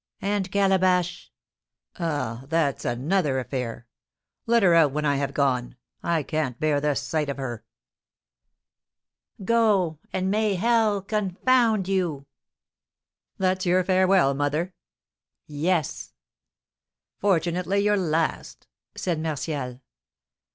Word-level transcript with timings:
"And 0.23 0.51
Calabash?" 0.51 1.31
"Ah, 1.99 2.45
that's 2.47 2.85
another 2.85 3.37
affair! 3.37 3.85
Let 4.47 4.63
her 4.63 4.73
out 4.73 4.91
when 4.93 5.05
I 5.05 5.17
have 5.17 5.31
gone. 5.35 5.75
I 6.01 6.23
can't 6.23 6.59
bear 6.59 6.81
the 6.81 6.95
sight 6.95 7.29
of 7.29 7.37
her." 7.37 7.63
"Go, 9.45 9.99
and 10.11 10.31
may 10.31 10.55
hell 10.55 11.03
confound 11.03 11.87
you!" 11.87 12.25
"That's 13.37 13.67
your 13.67 13.83
farewell, 13.83 14.33
mother?" 14.33 14.73
"Yes." 15.45 16.13
"Fortunately 17.19 17.79
your 17.81 17.95
last!" 17.95 18.65
said 18.95 19.21
Martial. 19.21 19.81